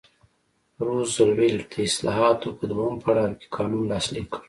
[0.87, 4.39] روزولټ د اصلاحاتو په دویم پړاو کې قانون لاسلیک کړ.